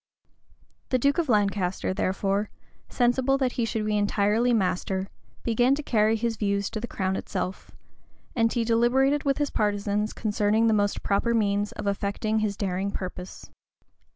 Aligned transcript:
The 0.89 0.97
duke 0.97 1.19
of 1.19 1.29
Lancaster, 1.29 1.93
therefore, 1.93 2.49
sensible 2.89 3.37
that 3.37 3.51
he 3.51 3.65
should 3.65 3.85
be 3.85 3.95
entirely 3.99 4.51
master, 4.51 5.09
began 5.43 5.75
to 5.75 5.83
carry 5.83 6.15
his 6.15 6.37
views 6.37 6.71
to 6.71 6.79
the 6.79 6.87
crown 6.87 7.15
itself; 7.15 7.69
and 8.35 8.51
he 8.51 8.63
deliberated 8.63 9.25
with 9.25 9.37
his 9.37 9.51
partisans 9.51 10.11
concerning 10.11 10.65
the 10.65 10.73
most 10.73 11.03
proper 11.03 11.35
means 11.35 11.71
of 11.73 11.85
effecting 11.85 12.39
his 12.39 12.57
daring 12.57 12.89
purpose. 12.89 13.51